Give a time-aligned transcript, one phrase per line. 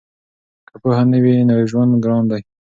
[0.67, 2.41] که پوهه نه وي نو ژوند ګران دی.